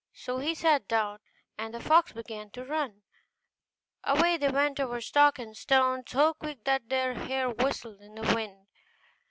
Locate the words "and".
1.59-1.75, 4.03-4.17, 5.37-5.55